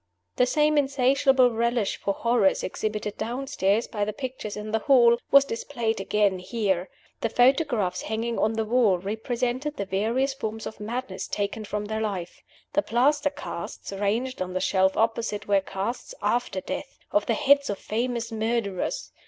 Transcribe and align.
The 0.37 0.47
same 0.47 0.79
insatiable 0.79 1.51
relish 1.51 1.97
for 1.97 2.11
horrors 2.15 2.63
exhibited 2.63 3.19
downstairs 3.19 3.87
by 3.87 4.03
the 4.03 4.11
pictures 4.11 4.57
in 4.57 4.71
the 4.71 4.79
hall 4.79 5.19
was 5.29 5.45
displayed 5.45 6.01
again 6.01 6.39
here. 6.39 6.89
The 7.19 7.29
photographs 7.29 8.01
hanging 8.01 8.39
on 8.39 8.53
the 8.53 8.65
wall 8.65 8.97
represented 8.97 9.77
the 9.77 9.85
various 9.85 10.33
forms 10.33 10.65
of 10.65 10.79
madness 10.79 11.27
taken 11.27 11.65
from 11.65 11.85
the 11.85 11.99
life. 11.99 12.41
The 12.73 12.81
plaster 12.81 13.29
casts 13.29 13.91
ranged 13.91 14.41
on 14.41 14.53
the 14.53 14.59
shelf 14.59 14.97
opposite 14.97 15.47
were 15.47 15.61
casts 15.61 16.15
(after 16.23 16.61
death) 16.61 16.97
of 17.11 17.27
the 17.27 17.35
heads 17.35 17.69
of 17.69 17.77
famous 17.77 18.31
murderers. 18.31 19.11